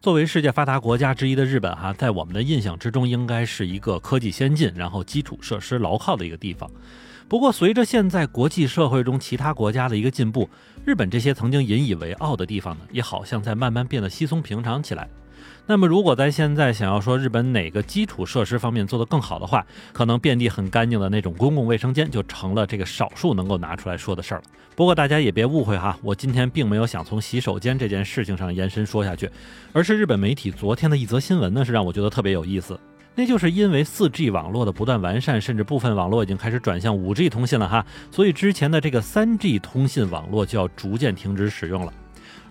[0.00, 6.70] 作为世界发达国家之一的日本哈，在我们的印象之中，应该是一个科技先进，然后基础设施牢靠的一个地方。
[7.28, 10.48] 不过，随着现在国际社会中其他国家的一个进步，
[10.86, 15.06] 日本这些曾经引以为傲的地方呢，也好像在慢慢变得稀松平常起来。
[15.70, 24.44] 那么，如果在现在想要说日本哪个基础设施方面做得更好的话，可能遍地很干净的那种公共卫生间就成了这个少数能够拿出来说的事儿了。
[24.74, 29.30] 不过大家也别误会哈，我今天并没有想从洗手间这件事情上延伸说下去，
[29.72, 32.76] 而是日本媒体昨天的一则新闻呢，是让我觉得特别有意思。
[33.14, 41.92] 那就是因为 4G 网络的不断完善，甚至部分网络已经开始转向 5G 通信了哈，所以之前的这个 3G 通信网络就要逐渐停止使用了。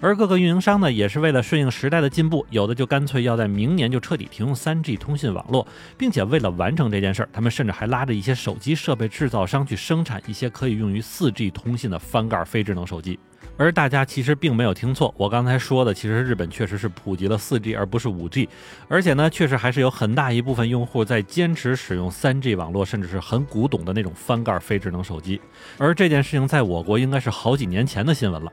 [0.00, 5.66] 而各个运营商呢，也是为了顺应时代的进步，有的就干脆要在明年就彻底停用 3G 通信网络，
[5.96, 13.18] 并且为了完成这件事儿，他们甚至还拉着一些手机设备制造商去生产一些可以用于 4G 通信的翻盖非智能手机。
[13.56, 18.48] 而大家其实并没有听错，我刚才说的，其实日本确实是普及了 4G，而不是 5G，
[18.86, 25.40] 而且呢，确实还是有很大一部分用户在坚持使用 3G 网络，甚至是很古董的那种翻盖非智能手机。
[25.76, 28.52] 而这件事情在我国应该是好几年前的新闻了。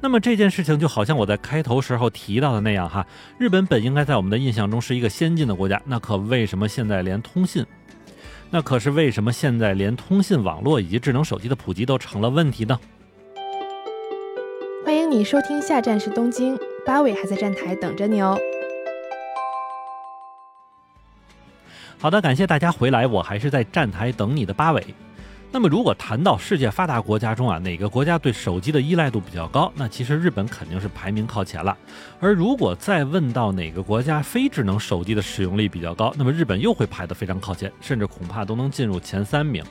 [0.00, 3.06] 那么这件事情就好像我在开头时候提到的那样哈，
[3.38, 7.64] 日本本应该在我们的印象中是一个先进的国家，那可为什么现在连通信，
[8.50, 12.80] 那可是为什么现在连通信网络以及智能手机的普及都成了问题呢？
[14.84, 18.38] 欢迎你收听，下站是东京，八尾还在站台等着你哦。
[21.98, 24.82] 好的，感谢大家回来，我还是在站台等你的八尾。
[25.52, 29.72] 那么，如果谈到世界发达国家中啊，哪个国家对手机的依赖度比较高？
[29.74, 31.76] 那其实日本肯定是排名靠前了。
[32.20, 39.64] 而如果再问到哪个国家非智能手机的使用率比较高，那么日本又会排得非常靠前，甚至恐怕都能进入前三名。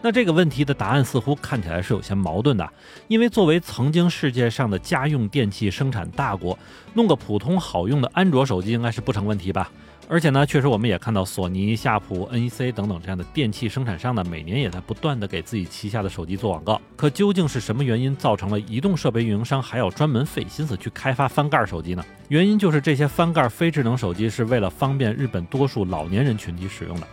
[0.00, 2.66] 那这个问题的答案似乎看起来是有些矛盾的，
[3.08, 6.58] 因为作为曾经世界上的家用电器生产大国，
[6.94, 9.70] 弄个普通好用的安卓手机应该是不成问题吧？
[10.10, 16.80] 而且呢，确实我们也看到索尼、夏普、NEC 等等这样的电器生产商呢，每年也在不断的给自己旗下的手机做广告。
[16.96, 22.02] 可究竟是什么原因造成了移动设备运营商还要专门费心思去开发翻盖手机呢？
[22.28, 27.06] 原因就是这些翻盖非智能手机是为了方便日本多数老年人群体使用的。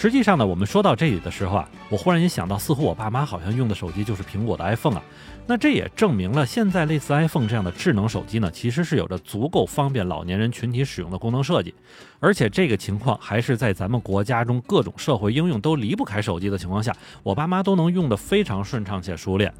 [0.00, 5.02] 实际上呢，我们说到这里的时候啊，我忽然也想到，似乎我爸妈好像用的手机就是苹果的 iPhone 啊。
[5.46, 11.74] 那这也证明了，现在类似 iPhone 这样的智能手机呢，其实是有着足够方便老年人群体使用的功能设计。
[12.18, 19.52] 而且这个情况还是在咱们国家中各种社会应用都离不开手机的情况下，我爸妈都能用得非常顺畅且熟练。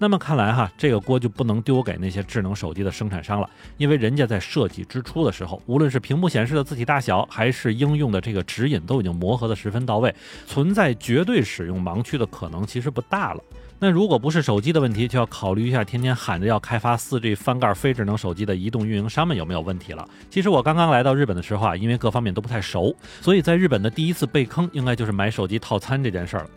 [0.00, 10.14] 那么看来哈，这个锅就不能丢给那些智能手机的生产商了，因为人家在设计之初的时候，无论是屏幕显示的字体大小，还是应用的这个指引，都已经磨合得十分到位，
[10.46, 13.42] 存在绝对使用盲区的可能其实不大了。
[13.80, 20.06] 那如果不是手机的问题，就要考虑一下天天喊着要开发 4G 翻盖非智能手机的移动运营商们有没有问题了。
[20.28, 26.50] 其实我刚刚来到日本的时候啊，因为各方面都不太熟，所以在日本的第一次被坑，应该就是买手机套餐这件事儿了。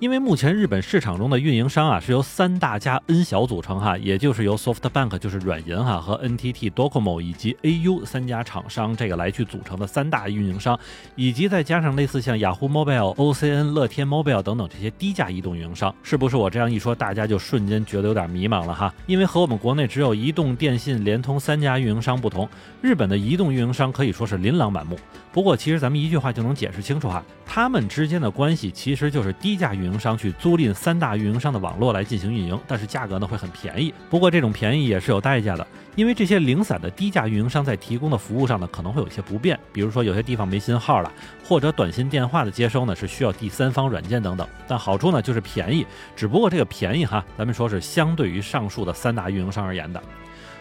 [0.00, 10.78] 因为目前日本市场中的运营商啊是由三大加 N 小组成哈，也就是由 SoftBank 就是软银哈和 NTT Docomo 以及 AU 三家厂商这个来去组成的三大运营商，
[11.16, 18.94] 以及再加上类似像雅虎 Mobile、OCN、乐天 Mobile 等等这些低价移动运营商，是不是我这样一说，大家就瞬间觉得有点迷茫了哈？
[19.06, 22.48] 因为和我们国内只有移动、电信、联通三家运营商不同，
[22.80, 24.96] 日本的移动运营商可以说是琳琅满目。
[25.32, 29.88] 不过其实咱们一句话就能解释清楚哈，他们之间的关系其实就是低价运。
[29.88, 33.92] 营商去租赁三大运营商的网络来进行运营，但是价格呢会很便宜。
[34.10, 35.66] 不过这种便宜也是有代价的，
[35.96, 41.10] 因为这些零散的低价运营商在提供的服务上呢可能会有一些不便，比如说有些地方没信号了，
[41.42, 44.46] 或者短信电话的接收呢是需要第三方软件等等。
[44.66, 50.02] 但好处呢就是便宜，只不过这个便宜哈，咱们说是相对于上述的三大运营商而言的。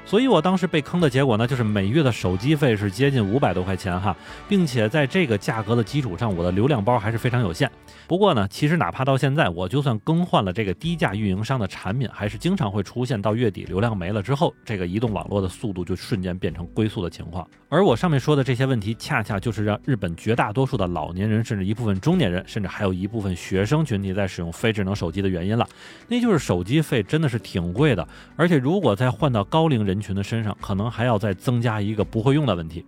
[0.07, 4.15] 所以我当时被坑的结果呢，就是每月的手机费是接近五百多块钱哈，
[4.47, 7.69] 并且在这个价格的基础上，我的流量包还是非常有限。
[8.07, 17.45] 不过呢，其实哪怕到现在，我就算更换了这个低价运营商的产品，还是经常会出现到月底流量没了之后，这个移动网络的速度就瞬间变成龟速的情况。
[17.67, 25.67] 而我上面说的这些问题，恰恰就是让日本绝大多数的老年人，甚至一部分中年人，甚至还有一部分学生群体在使用非智能手机的原因了。
[26.07, 32.85] 那就是手机费真的是挺贵的，而且如果再换到高龄人人群的身上，可能还要再增加一个不会用的问题。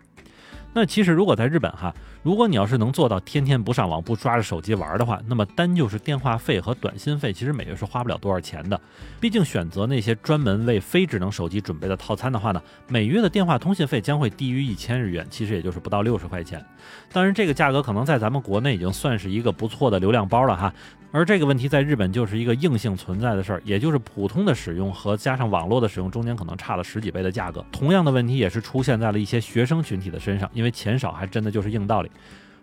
[0.71, 1.93] 那其实如果在日本哈。
[2.21, 8.79] 如果你要是能做到天天不上网不抓着手机玩的话，那么单就是电话费和短信费，其实每月是花不了多少钱的。
[9.21, 16.63] 毕竟选择那些专门为非智能手机准备的套餐的话呢，每月的电话通信费将会低于一千日元，其实也就是不到六十块钱。
[17.09, 20.73] 当然，这个价格可能在咱们国内已经算是一个不错的流量包了哈。
[21.11, 27.65] 而这个问题在日本就是一个硬性存在的事儿，也就是普通的使用和加上网络的使用中间可能差了十几倍的价格。
[27.71, 32.11] 同样的问题也是出现在了一些学生群体的身上，因为钱少还真的就是硬道理。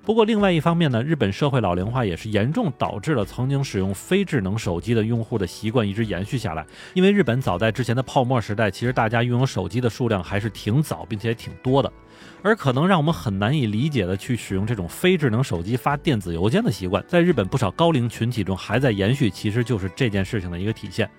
[0.06, 6.64] 不过另外一方面呢，日本社会老龄化也是严重导致了曾经使用非智能手机的用户的习惯一直延续下来。
[6.94, 11.92] 因为日本早在之前的泡沫时代，其实大家拥有手机的数量还是挺早，并且挺多的。
[12.40, 21.10] 而可能让我们很难以理解的去使用这种非智能手机发电子邮件的习惯，在日本不少高龄群体中还在延续，其实就是这件事情的一个体现。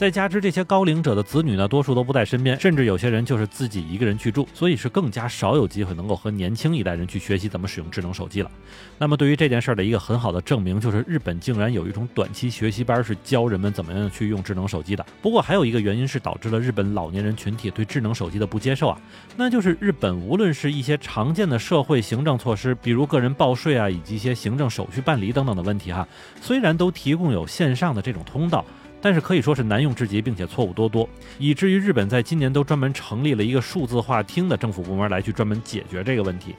[0.00, 8.50] 再加之这些高龄者的子女呢，多数都不在身边，甚至有些人就是自己一个人去住，所以是更加少有机会能够和年轻一代人去学习怎么使用智能手机了。
[8.96, 15.04] 那么对于这件事儿的一个很好的证明，就是日本竟然有一种短期学习班是教人们怎么样去用智能手机的。
[15.20, 18.98] 不过还有一个原因是导致了日本老年人群体对智能手机的不接受啊，
[19.36, 26.08] 那就是日本无论是一些常见的社会行政措施，比如个人报税啊，以及一些行政手续办理等等的问题哈，
[26.40, 28.64] 虽然都提供有线上的这种通道。
[29.00, 31.08] 但是可以说是难用至极，并且错误多多，
[31.38, 36.54] 以至于日本在今年都专门成立了一个数字化厅的政府部门来去专门解决这个问题。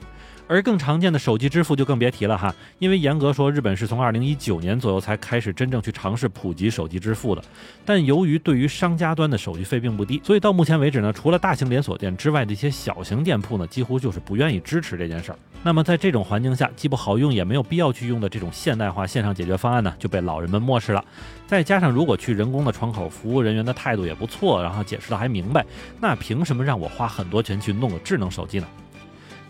[0.51, 7.41] 而更常见的手机支付就更别提了哈，因为严格说，日本是从二零一九年左右才开始真正去尝试普及手机支付的。
[7.85, 15.39] 但由于对于商家端的手续费并不低，所以到目前为止呢，除了大型连锁店之外的一些小型店铺呢，几乎就是不愿意支持这件事儿。
[15.63, 21.01] 那么在这种环境下，既不好用，也没有必要去用的这种现代化线上解决方案呢，就被老人们漠视了。
[21.47, 25.65] 再加上如果去人工的窗口，服务人员的态度也不错，然后解释的还明白，
[26.01, 28.67] 那凭什么让我花很多钱去弄个智能手机呢？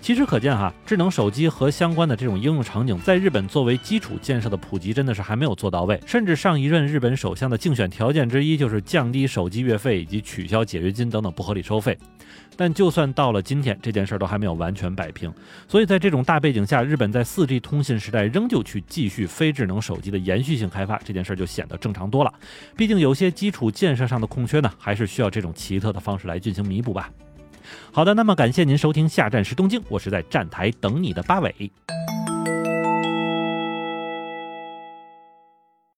[0.02, 6.02] 其实可见哈，智能手机和相关的这种应用场景，在日本作为基础建设的普及，真的是还没有做到位。
[6.08, 11.96] 甚至上一任日本首相的竞选条件之一，就是降低手机月费以及取消解约金等等不合理收费。
[12.58, 15.32] 但就算到了今天，这件事儿都还没有完全摆平。
[15.68, 22.34] 所以在这种大背景下，日本在 4G 通信时代仍旧去继续非智能手机的延续性开发，这件事儿就显得正常多了。
[22.76, 27.10] 毕竟有些基础建设上的空缺呢，还是需要这种奇特的方式来进行弥补吧。
[27.92, 31.72] 好的，那么感谢您收听下站是东京，我是在站台等你的八尾。